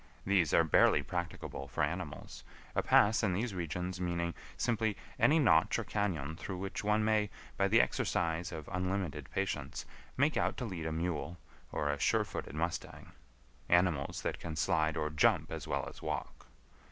These 0.25 0.51
are 0.51 0.63
barely 0.63 1.03
practicable 1.03 1.67
for 1.67 1.83
animals; 1.83 2.43
a 2.73 2.81
pass 2.81 3.21
in 3.21 3.33
these 3.33 3.53
regions 3.53 4.01
meaning 4.01 4.33
simply 4.57 4.97
any 5.19 5.37
notch 5.37 5.77
or 5.77 5.83
cañon 5.83 6.35
through 6.39 6.57
which 6.57 6.83
one 6.83 7.05
may, 7.05 7.29
by 7.55 7.67
the 7.67 7.79
exercise 7.79 8.51
of 8.51 8.67
unlimited 8.71 9.29
patience, 9.29 9.85
make 10.17 10.37
out 10.37 10.57
to 10.57 10.65
lead 10.65 10.87
a 10.87 10.91
mule, 10.91 11.37
or 11.71 11.91
a 11.91 11.99
sure 11.99 12.23
footed 12.23 12.55
mustang; 12.55 13.11
animals 13.69 14.23
that 14.23 14.39
can 14.39 14.55
slide 14.55 14.97
or 14.97 15.11
jump 15.11 15.51
as 15.51 15.67
well 15.67 15.87
as 15.87 16.01
walk. 16.01 16.47